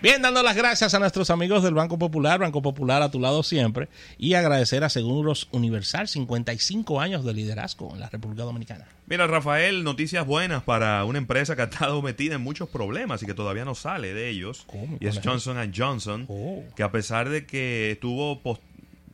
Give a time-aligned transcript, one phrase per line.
[0.00, 3.42] Bien, dando las gracias a nuestros amigos del Banco Popular, Banco Popular a tu lado
[3.42, 8.86] siempre, y agradecer a Seguros Universal, 55 años de liderazgo en la República Dominicana.
[9.08, 13.26] Mira, Rafael, noticias buenas para una empresa que ha estado metida en muchos problemas y
[13.26, 14.62] que todavía no sale de ellos.
[14.68, 14.98] ¿Cómo?
[15.00, 15.20] Y es.
[15.20, 16.62] Johnson Johnson, Oh.
[16.76, 18.40] que a pesar de que estuvo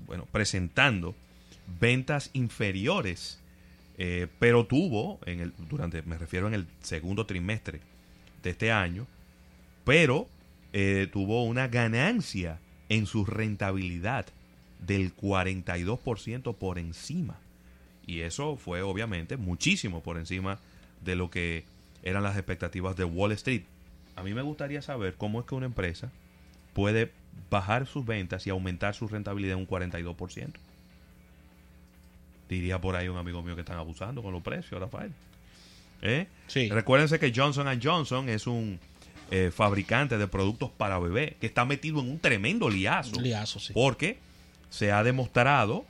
[0.07, 1.15] bueno, presentando
[1.81, 3.41] ventas inferiores,
[3.97, 7.81] eh, pero tuvo, en el, durante, me refiero en el segundo trimestre
[8.43, 9.07] de este año,
[9.87, 10.29] pero
[10.77, 14.27] eh, tuvo una ganancia en su rentabilidad
[14.85, 17.39] del 42% por encima.
[18.09, 20.59] Y eso fue obviamente muchísimo por encima
[21.05, 21.65] de lo que
[22.03, 23.63] eran las expectativas de Wall Street.
[24.17, 26.11] A mí me gustaría saber cómo es que una empresa
[26.73, 27.13] puede
[27.51, 30.55] bajar sus ventas y aumentar su rentabilidad un 42%.
[32.49, 35.13] Diría por ahí un amigo mío que están abusando con los precios, Rafael.
[36.03, 36.27] ¿Eh?
[36.49, 36.69] Sí.
[36.69, 38.81] Recuérdense que Johnson Johnson es un
[39.31, 43.21] eh, fabricante de productos para bebé que está metido en un tremendo liazo.
[43.21, 43.73] Liazo, sí.
[43.73, 44.19] Porque
[44.71, 45.85] se ha demostrado,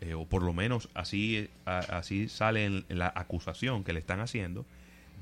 [0.00, 4.00] eh, o por lo menos así, a- así sale en, en la acusación que le
[4.00, 4.64] están haciendo,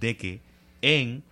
[0.01, 0.41] de que
[0.83, 1.23] en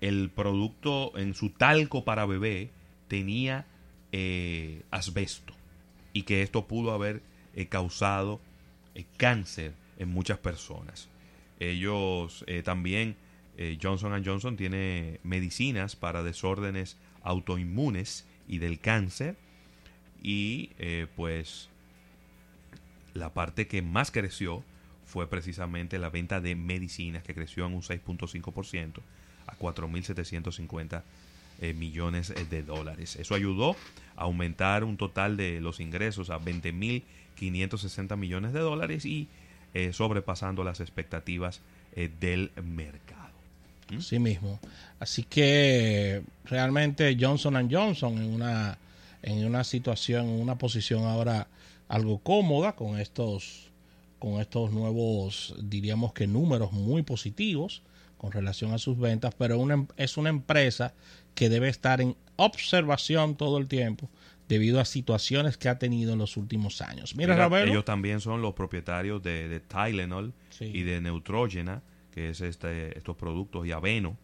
[0.00, 2.70] el producto, en su talco para bebé,
[3.08, 3.66] tenía
[4.12, 5.52] eh, asbesto.
[6.12, 7.20] Y que esto pudo haber
[7.54, 8.40] eh, causado
[8.94, 11.08] eh, cáncer en muchas personas.
[11.60, 13.16] Ellos eh, también,
[13.60, 19.36] eh, Johnson Johnson tiene medicinas para desórdenes autoinmunes y del cáncer.
[20.22, 21.68] Y eh, pues
[23.14, 24.62] la parte que más creció
[25.04, 29.00] fue precisamente la venta de medicinas, que creció en un 6.5%
[29.48, 31.02] a 4.750
[31.60, 33.16] eh, millones de dólares.
[33.16, 33.74] Eso ayudó
[34.16, 39.28] a aumentar un total de los ingresos a 20.560 millones de dólares y
[39.92, 41.60] sobrepasando las expectativas
[42.20, 43.17] del mercado.
[44.00, 44.58] Sí mismo.
[45.00, 48.78] Así que realmente Johnson Johnson en una,
[49.22, 51.46] en una situación, en una posición ahora
[51.88, 53.70] algo cómoda con estos,
[54.18, 57.82] con estos nuevos, diríamos que números muy positivos
[58.18, 60.92] con relación a sus ventas, pero una, em- es una empresa
[61.34, 64.08] que debe estar en observación todo el tiempo
[64.48, 67.14] debido a situaciones que ha tenido en los últimos años.
[67.14, 70.64] Mira, Mira, ellos también son los propietarios de, de Tylenol Sí.
[70.74, 71.82] y de Neutrogena,
[72.18, 74.16] que es este, estos productos, y Aveno,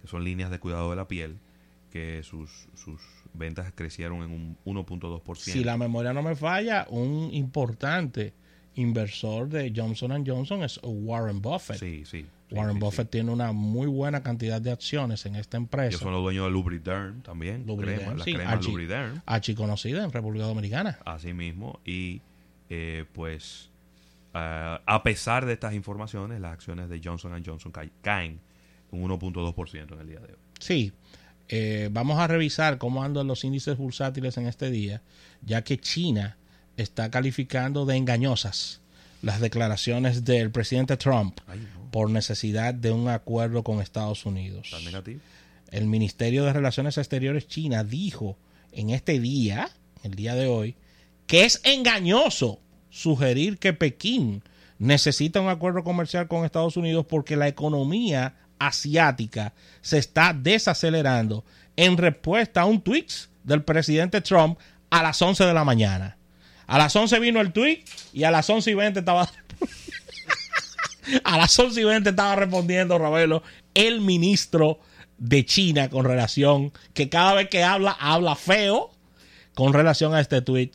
[0.00, 1.36] que son líneas de cuidado de la piel,
[1.90, 2.98] que sus, sus
[3.34, 5.34] ventas crecieron en un 1.2%.
[5.36, 8.32] si la memoria no me falla, un importante
[8.76, 11.76] inversor de Johnson Johnson es Warren Buffett.
[11.78, 12.24] Sí, sí.
[12.50, 13.10] Warren sí, Buffett sí.
[13.10, 16.52] tiene una muy buena cantidad de acciones en esta empresa, Ellos son los dueños de
[16.52, 17.66] Lubriderm también.
[17.66, 19.20] Lubriderm, crema, la crema archi- Lubriderm.
[19.26, 20.98] archiconocida en República Dominicana.
[21.04, 21.80] Así mismo.
[21.84, 22.22] Y
[22.70, 23.68] eh, pues,
[24.34, 28.40] ah, a pesar de estas informaciones, las acciones de Johnson Johnson ca- caen
[28.90, 30.38] un 1.2% en el día de hoy.
[30.60, 30.92] Sí,
[31.48, 35.02] eh, vamos a revisar cómo andan los índices bursátiles en este día,
[35.42, 36.36] ya que China
[36.76, 38.80] está calificando de engañosas
[39.22, 41.90] las declaraciones del presidente Trump Ay, no.
[41.90, 44.70] por necesidad de un acuerdo con Estados Unidos.
[45.70, 48.36] El Ministerio de Relaciones Exteriores China dijo
[48.72, 49.70] en este día,
[50.02, 50.74] el día de hoy,
[51.26, 52.58] que es engañoso
[52.92, 54.44] sugerir que Pekín
[54.78, 61.44] necesita un acuerdo comercial con Estados Unidos porque la economía asiática se está desacelerando
[61.76, 63.06] en respuesta a un tweet
[63.42, 64.58] del presidente Trump
[64.90, 66.18] a las 11 de la mañana.
[66.66, 67.82] A las 11 vino el tweet
[68.12, 69.22] y a las 11 y 20 estaba
[71.24, 73.42] a las 11 y 20 estaba respondiendo Ravelo,
[73.74, 74.80] el ministro
[75.16, 78.90] de China con relación, que cada vez que habla, habla feo
[79.54, 80.72] con relación a este tweet.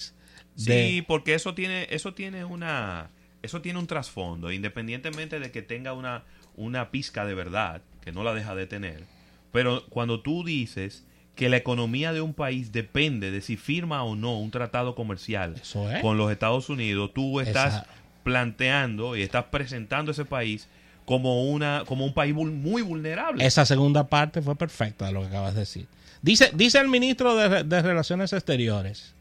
[0.58, 3.10] De, Sí, porque eso tiene, eso tiene una,
[3.44, 6.24] eso tiene un trasfondo, independientemente de que tenga una,
[6.56, 9.04] una pizca de verdad, que no la deja de tener.
[9.52, 11.04] Pero cuando tú dices
[11.36, 15.56] que la economía de un país depende de si firma o no un tratado comercial
[15.62, 15.76] es.
[16.02, 17.88] con los Estados Unidos, tú estás Esa-
[18.24, 20.68] planteando y estás presentando ese país
[21.06, 23.46] como una, como un país muy vulnerable.
[23.46, 25.88] Esa segunda parte fue perfecta de lo que acabas de decir.
[26.22, 29.14] Dice, dice el ministro de, de Relaciones Exteriores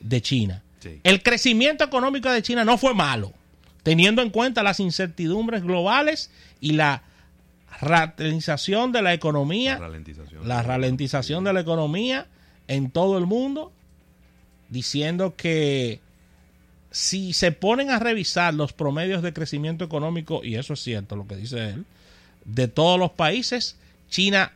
[0.00, 0.62] de China.
[0.80, 1.00] Sí.
[1.04, 3.32] El crecimiento económico de China no fue malo,
[3.82, 6.30] teniendo en cuenta las incertidumbres globales
[6.60, 7.02] y la
[7.80, 10.48] ralentización de la economía, La ralentización.
[10.48, 12.26] la ralentización de la economía
[12.68, 13.72] en todo el mundo
[14.68, 16.00] diciendo que
[16.90, 21.26] si se ponen a revisar los promedios de crecimiento económico, y eso es cierto lo
[21.26, 21.84] que dice él,
[22.44, 23.76] de todos los países,
[24.08, 24.52] China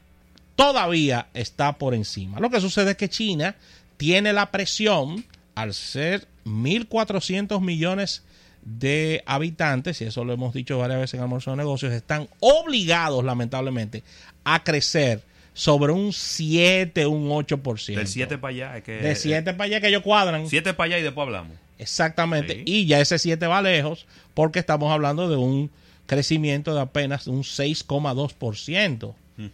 [0.56, 2.40] todavía está por encima.
[2.40, 3.56] Lo que sucede es que China
[3.96, 5.24] tiene la presión,
[5.60, 8.22] al ser 1.400 millones
[8.62, 13.24] de habitantes, y eso lo hemos dicho varias veces en Almuerzo de Negocios, están obligados,
[13.24, 14.02] lamentablemente,
[14.44, 15.22] a crecer
[15.54, 17.94] sobre un 7, un 8%.
[17.94, 18.76] Del 7 para allá.
[18.78, 20.48] Es que, De 7 para allá que ellos cuadran.
[20.48, 21.52] 7 para allá y después hablamos.
[21.78, 22.54] Exactamente.
[22.54, 22.62] Sí.
[22.66, 25.70] Y ya ese 7 va lejos porque estamos hablando de un
[26.06, 29.14] crecimiento de apenas un 6,2%.
[29.36, 29.46] Mm.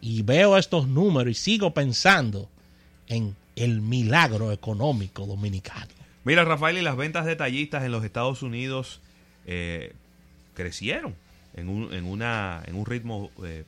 [0.00, 2.48] Y veo estos números y sigo pensando
[3.08, 5.88] en el milagro económico dominicano.
[6.24, 9.00] Mira, Rafael, y las ventas detallistas en los Estados Unidos
[9.46, 9.94] eh,
[10.54, 11.14] crecieron
[11.54, 13.64] en un, en una, en un ritmo, eh,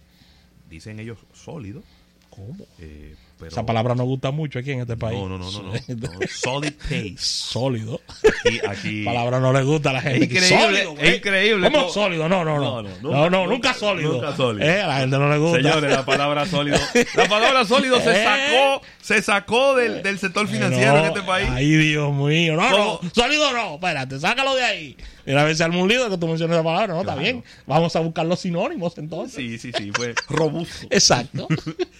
[0.68, 1.82] dicen ellos, sólido.
[2.30, 2.66] ¿Cómo?
[2.78, 5.18] eh, pero- Esa palabra nos gusta mucho aquí en este país.
[5.18, 6.20] No, no, no, no, no, no.
[6.28, 7.14] Solid pace.
[7.18, 8.00] Sólido.
[8.44, 9.04] Aquí, aquí.
[9.04, 10.24] palabra no le gusta a la gente.
[10.24, 11.08] Es increíble, Sólido, güey.
[11.08, 11.70] es increíble.
[11.72, 12.28] ¿Cómo sólido?
[12.28, 12.82] No, no, no.
[12.82, 14.12] No, No, no, no, nunca- sólido.
[14.14, 14.66] nunca sólido.
[14.68, 15.58] Eh, a la gente no le gusta.
[15.58, 16.78] Señores, la palabra sólido.
[17.14, 18.24] La palabra sólido se Eh.
[18.24, 21.48] sacó, se sacó del, del sector financiero No, en este país.
[21.50, 22.56] Ay, Dios mío.
[22.56, 23.00] No, ¿Cómo?
[23.02, 23.10] no.
[23.14, 23.74] Sólido no.
[23.74, 24.96] Espérate, sácalo de ahí.
[25.24, 26.94] Mira, a ver si un lío que tú menciones esa palabra.
[26.94, 27.44] No, está bien.
[27.66, 29.36] Vamos a buscar los sinónimos entonces.
[29.36, 30.86] Sí, sí, sí, fue robusto.
[30.90, 31.46] Exacto.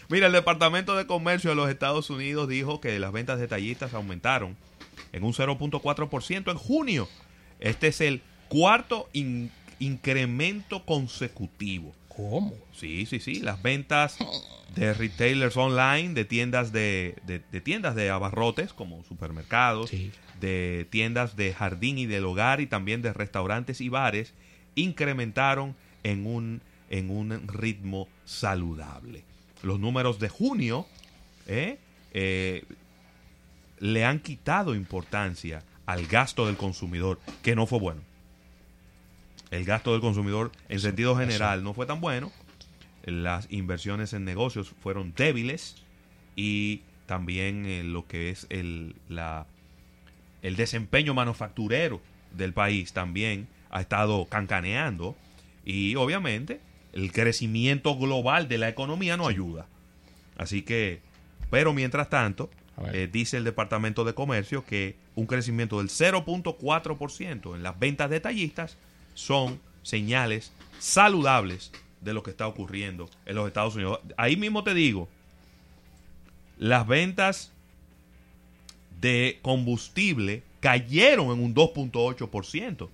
[0.09, 4.57] Mira, el Departamento de Comercio de los Estados Unidos dijo que las ventas detallistas aumentaron
[5.13, 7.09] en un 0.4% en junio.
[7.61, 11.93] Este es el cuarto in- incremento consecutivo.
[12.09, 12.55] ¿Cómo?
[12.75, 13.41] Sí, sí, sí.
[13.41, 14.19] Las ventas
[14.75, 20.11] de retailers online, de tiendas de, de- de tiendas de abarrotes como supermercados, Sí.
[20.41, 24.35] de tiendas de jardín y del hogar y también de restaurantes y bares,
[24.75, 25.75] incrementaron
[26.05, 29.25] en un, en un ritmo saludable.
[29.63, 30.87] Los números de junio
[31.47, 31.79] ¿eh?
[32.13, 32.65] Eh,
[33.79, 38.01] le han quitado importancia al gasto del consumidor, que no fue bueno.
[39.51, 42.33] El gasto del consumidor en sentido general no fue tan bueno.
[43.05, 45.77] Las inversiones en negocios fueron débiles
[46.37, 49.47] y también eh, lo que es el, la,
[50.43, 52.01] el desempeño manufacturero
[52.33, 55.17] del país también ha estado cancaneando
[55.65, 56.61] y obviamente
[56.93, 59.67] el crecimiento global de la economía no ayuda.
[60.37, 61.01] Así que,
[61.53, 62.49] pero mientras tanto,
[62.95, 68.79] eh, dice el Departamento de Comercio que un crecimiento del 0.4% en las ventas detallistas
[69.13, 71.71] son señales saludables
[72.01, 74.01] de lo que está ocurriendo en los Estados Unidos.
[74.17, 75.11] Ahí mismo te digo,
[76.57, 77.53] las ventas
[79.03, 82.89] de combustible cayeron en un 2.8%,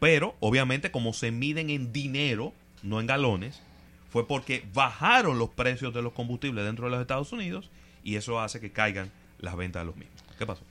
[0.00, 2.52] pero obviamente como se miden en dinero,
[2.82, 3.62] no en galones,
[4.10, 7.70] fue porque bajaron los precios de los combustibles dentro de los Estados Unidos
[8.04, 10.22] y eso hace que caigan las ventas de los mismos.
[10.38, 10.62] ¿Qué pasó?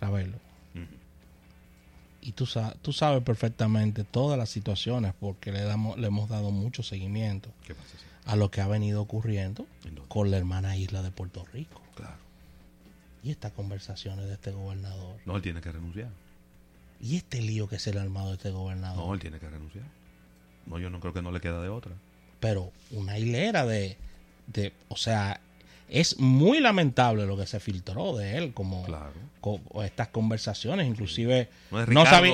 [0.00, 0.86] Ujú.
[2.20, 2.46] Y tú,
[2.82, 7.74] tú sabes perfectamente todas las situaciones porque le, damos, le hemos dado mucho seguimiento ¿Qué
[7.74, 7.88] pasa?
[7.98, 8.04] sí?
[8.26, 9.66] a lo que ha venido ocurriendo
[10.08, 11.82] con la hermana isla de Puerto Rico.
[11.96, 12.16] Claro.
[13.24, 15.16] Y estas conversaciones de este gobernador.
[15.26, 16.10] No, él tiene que renunciar.
[17.00, 19.14] Y este lío que se le ha armado a este No, gobernador.
[19.14, 19.84] él tiene que renunciar.
[20.66, 21.92] No, yo no creo que no le queda de otra.
[22.38, 23.96] Pero una hilera de,
[24.46, 24.72] de...
[24.88, 25.40] O sea,
[25.92, 28.82] es muy lamentable lo que se filtró de él como...
[28.84, 29.12] Claro.
[29.84, 30.86] estas conversaciones.
[30.88, 31.48] Inclusive
[31.88, 32.32] No sabía,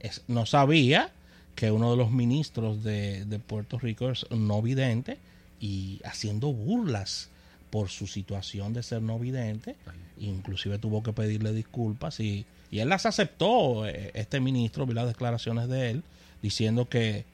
[0.00, 1.10] es- no sabía
[1.54, 5.18] que uno de los ministros de, de Puerto Rico es no vidente
[5.60, 7.28] y haciendo burlas
[7.70, 9.76] por su situación de ser no vidente.
[10.18, 15.06] Inclusive tuvo que pedirle disculpas y, y él las aceptó, eh, este ministro, vi las
[15.08, 16.02] declaraciones de él,
[16.42, 17.24] diciendo que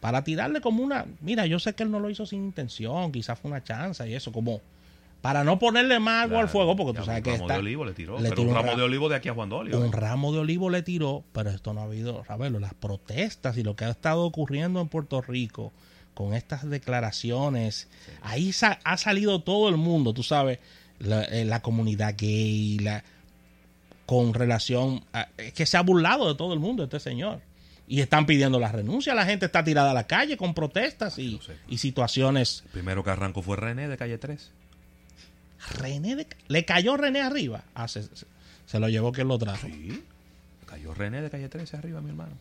[0.00, 3.38] para tirarle como una, mira, yo sé que él no lo hizo sin intención, quizás
[3.38, 4.60] fue una chanza y eso, como
[5.22, 7.60] para no ponerle más agua al fuego, porque tú sabes un que ramo está, de
[7.60, 8.16] olivo le tiró.
[8.18, 9.78] le pero tiró un un ramo ra- de olivo de aquí a Juan Dolio.
[9.80, 13.62] un ramo de olivo le tiró, pero esto no ha habido, Ravelo, las protestas y
[13.62, 15.72] lo que ha estado ocurriendo en Puerto Rico
[16.14, 17.88] con estas declaraciones,
[18.20, 20.58] ahí sa- ha salido todo el mundo, tú sabes,
[20.98, 23.02] la, eh, la comunidad gay, la,
[24.06, 27.40] con relación a, es que se ha burlado de todo el mundo este señor.
[27.88, 31.38] Y están pidiendo la renuncia, la gente está tirada a la calle con protestas y
[31.76, 32.62] situaciones.
[32.66, 34.50] El primero que arrancó fue René de calle 3.
[35.78, 37.64] René de- le cayó René arriba.
[37.74, 38.26] Ah, se, se-
[38.66, 39.66] se lo llevó quien lo trajo.
[39.66, 40.02] Sí.
[40.66, 42.32] Cayó René de calle 13 arriba, mi hermano.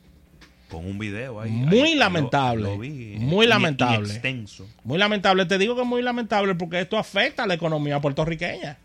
[0.69, 1.51] Con un video ahí.
[1.51, 4.09] Muy ahí, lamentable, lo vi, muy in- lamentable.
[4.13, 4.65] Extenso.
[4.85, 8.77] Muy lamentable, te digo que es muy lamentable porque esto afecta a la economía puertorriqueña.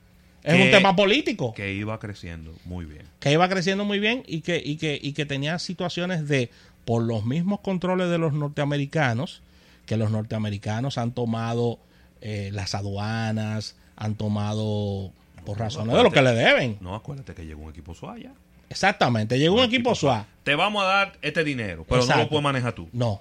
[0.43, 3.02] Es Que- un tema político que, Que iba creciendo muy bien.
[3.25, 6.50] iba creciendo muy bien y que, y, que, y que tenía situaciones de,
[6.85, 9.43] por los mismos controles de los norteamericanos,
[9.87, 11.78] que los norteamericanos han tomado
[12.21, 15.11] eh, las aduanas, han tomado
[15.45, 16.79] por No, razones de lo que le deben.
[16.81, 18.33] No, acuérdate que llegó un equipo suaya.
[18.69, 20.26] Exactamente, llegó un equipo SWAT.
[20.43, 22.88] Te vamos a dar este dinero, pero no lo puedes manejar tú.
[22.93, 23.21] No,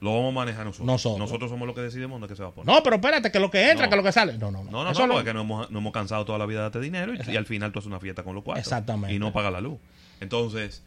[0.00, 0.86] Lo vamos a manejar nosotros.
[0.86, 1.18] Nosotros.
[1.20, 2.74] Nosotros somos los que decidimos dónde que se va a poner.
[2.74, 3.90] no, pero espérate, que lo que entra, No.
[3.90, 4.36] que lo que sale.
[4.36, 4.70] No, no, no.
[4.70, 6.62] No, no, Eso no, lo- porque no hemos, no hemos cansado toda la vida de
[6.64, 8.60] darte dinero y, y al final tú haces una fiesta con los cuatro.
[8.60, 9.14] Exactamente.
[9.14, 9.78] Y no pagas la luz.
[10.20, 10.82] Entonces.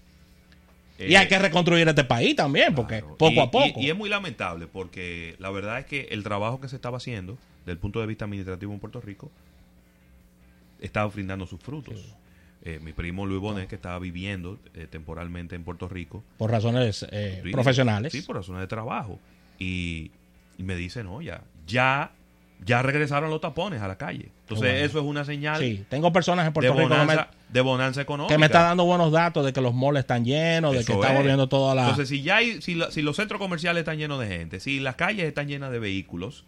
[0.99, 3.15] Y eh, hay que reconstruir este país también, porque claro.
[3.17, 3.79] poco Y- a poco.
[3.79, 6.97] Y, y es muy lamentable porque la verdad es que el trabajo que se estaba
[6.97, 9.31] haciendo, desde el punto de vista administrativo en Puerto Rico,
[10.79, 11.95] estaba brindando sus frutos.
[12.63, 17.05] Eh, mi primo Luis Bonet, que estaba viviendo eh, temporalmente en Puerto Rico, por razones
[17.11, 18.11] eh, Sí, profesionales.
[18.11, 19.19] Sí, por razones de trabajo.
[19.59, 20.09] Y,
[20.57, 22.11] y me dice, no, ya, ya,
[22.65, 24.31] ya regresaron los tapones a la calle.
[24.41, 24.85] Entonces, bueno.
[24.85, 27.61] eso es una señal Sí, tengo personas en de, Puerto Rico que me, bonanza, de
[27.61, 28.33] bonanza económica.
[28.33, 31.11] que me está dando buenos datos de que los malls están llenos, de que está
[31.11, 31.17] es.
[31.17, 31.81] volviendo toda la...
[31.83, 34.79] Entonces, si ya hay, si, la- si los centros comerciales están llenos de gente, si
[34.79, 36.45] las calles están llenas de vehículos,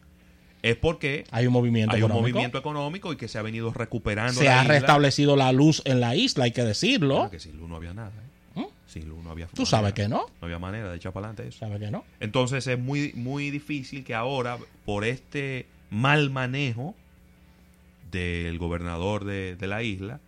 [0.63, 2.33] es porque hay un movimiento hay un económico.
[2.35, 4.33] movimiento económico y que se ha venido recuperando.
[4.39, 4.73] Se la ha isla.
[4.73, 7.15] restablecido la luz en la isla, hay que decirlo.
[7.15, 8.11] Claro que sin luz no había nada.
[8.55, 8.59] ¿eh?
[8.61, 8.65] ¿Mm?
[8.87, 10.25] Sin luz no había Tú sabes que no.
[10.41, 11.59] No había manera de echar para adelante eso.
[11.59, 12.03] ¿Sabes que no?
[12.19, 16.95] Entonces es muy, muy difícil que ahora, por este mal manejo
[18.11, 20.19] del gobernador de, de la isla,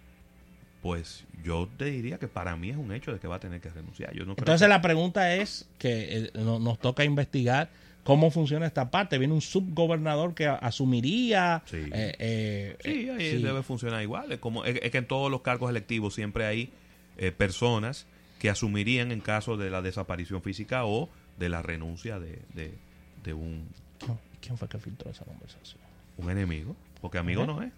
[0.82, 3.60] pues yo te diría que para mí es un hecho de que va a tener
[3.62, 4.14] que renunciar.
[4.14, 7.70] Yo no Entonces que- la pregunta es que eh, no- nos toca investigar
[8.04, 9.18] cómo funciona esta parte.
[9.18, 11.64] Viene un subgobernador que asumiría.
[11.66, 11.78] Sí.
[11.92, 13.44] eh, eh, Sí, ahí sí.
[13.44, 14.32] debe funcionar igual.
[14.32, 16.72] Es, como, es, es que en todos los cargos electivos siempre hay
[17.18, 18.06] eh, personas
[18.40, 22.74] que asumirían en caso de la desaparición física o de la renuncia de, de-
[23.24, 23.68] de un,
[24.00, 25.82] ¿Quién- ¿Quién fue que filtró esa conversación?
[26.18, 26.76] un enemigo.
[27.02, 27.72] Porque amigo no es.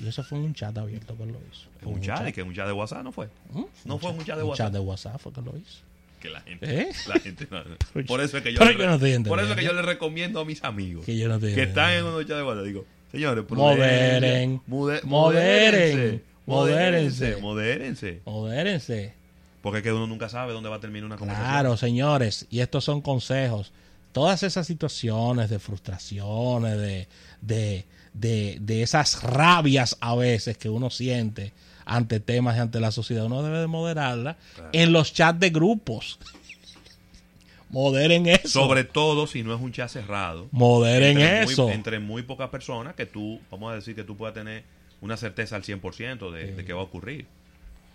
[0.00, 1.68] Y eso fue en un chat abierto que él lo hizo.
[1.90, 3.28] Un chat, y que un chat de WhatsApp no fue.
[3.52, 3.62] ¿Mm?
[3.86, 4.66] No fue un chat de Un WhatsApp.
[4.66, 5.78] chat de WhatsApp fue que lo hizo.
[6.20, 6.88] Que la gente, ¿Eh?
[7.08, 7.62] la gente no-
[8.06, 9.82] por eso es que yo, le, yo no estoy por eso es que yo le
[9.82, 12.64] recomiendo a mis amigos Que yo no que están en unos chats de WhatsApp.
[12.64, 14.60] Digo, señores, Moderen.
[14.66, 15.04] mude- Moderen.
[15.04, 17.36] modérense, Modérense.
[17.40, 18.20] modérense.
[18.24, 19.14] Modérense.
[19.62, 21.50] Porque es que uno nunca sabe dónde va a terminar una conversación.
[21.52, 23.72] Claro, señores, y estos son consejos.
[24.16, 27.06] Todas esas situaciones de frustraciones, de,
[27.42, 31.52] de, de, de esas rabias a veces que uno siente
[31.84, 34.70] ante temas y ante la sociedad, uno debe de moderarla Claro.
[34.72, 36.18] en los chats de grupos.
[37.68, 38.48] Moderen eso.
[38.48, 40.48] Sobre todo si no es un chat cerrado.
[40.50, 41.64] Moderen entre eso.
[41.64, 44.64] Muy, entre muy pocas personas que tú, vamos a decir que tú puedas tener
[45.02, 47.26] una certeza al 100% de, de que va a ocurrir.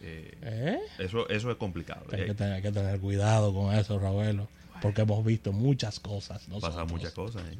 [0.03, 0.77] Eh, ¿Eh?
[0.99, 2.05] eso, eso es complicado.
[2.11, 4.47] Hay Eh, que, tener, hay que tener cuidado con eso, Raúl,
[4.81, 6.41] porque hemos visto muchas cosas.
[6.41, 6.91] Pasan nosotros.
[6.91, 7.43] muchas cosas.
[7.51, 7.57] eh.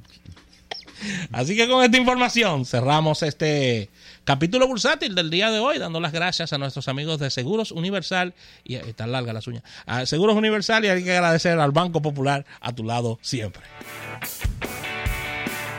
[1.32, 3.90] Así que con esta información cerramos este
[4.24, 8.34] capítulo bursátil del día de hoy, dando las gracias a nuestros amigos de Seguros Universal
[8.63, 9.63] y está larga las uñas.
[9.86, 13.63] A Seguros Universal y hay que agradecer al Banco Popular a tu lado siempre.